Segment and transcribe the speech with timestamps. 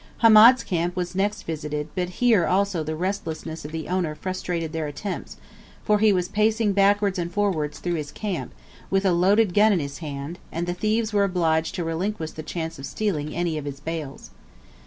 [0.23, 4.87] Hamed's camp was next visited; but here also the restlessness of the owner frustrated their
[4.87, 5.37] attempts,
[5.83, 8.51] for he was pacing backwards and forwards through his camp,
[8.89, 12.41] with a loaded gun in his hand; and the thieves were obliged to relinquish the
[12.41, 14.31] chance of stealing any of his bales.